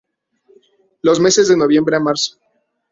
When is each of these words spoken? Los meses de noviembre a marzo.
Los 1.03 1.19
meses 1.19 1.47
de 1.47 1.55
noviembre 1.57 1.95
a 1.95 1.99
marzo. 1.99 2.39